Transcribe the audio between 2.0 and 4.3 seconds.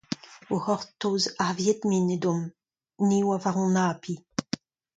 edomp, ni a oa war hon api.